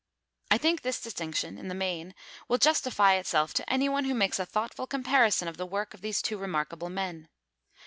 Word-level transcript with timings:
I 0.49 0.57
think 0.57 0.81
this 0.81 0.99
distinction 0.99 1.59
in 1.59 1.67
the 1.67 1.75
main 1.75 2.15
will 2.47 2.57
justify 2.57 3.17
itself 3.17 3.53
to 3.53 3.69
anyone 3.71 4.05
who 4.05 4.15
makes 4.15 4.39
a 4.39 4.47
thoughtful 4.47 4.87
comparison 4.87 5.47
of 5.47 5.57
the 5.57 5.65
work 5.67 5.93
of 5.93 6.01
these 6.01 6.23
two 6.23 6.39
remarkable 6.39 6.89
men. 6.89 7.29